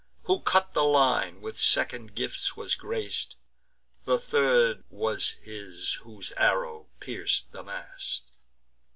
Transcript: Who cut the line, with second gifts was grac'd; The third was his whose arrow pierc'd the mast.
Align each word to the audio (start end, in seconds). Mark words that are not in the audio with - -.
Who 0.23 0.39
cut 0.39 0.71
the 0.73 0.81
line, 0.81 1.41
with 1.41 1.59
second 1.59 2.15
gifts 2.15 2.57
was 2.57 2.73
grac'd; 2.73 3.35
The 4.05 4.17
third 4.17 4.83
was 4.89 5.35
his 5.43 5.93
whose 6.01 6.31
arrow 6.37 6.87
pierc'd 6.99 7.51
the 7.51 7.61
mast. 7.61 8.23